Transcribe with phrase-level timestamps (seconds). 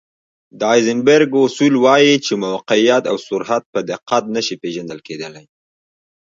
[0.57, 5.45] د هایزنبرګ اصول وایي چې موقعیت او سرعت په دقت نه شي پېژندل کېدلی.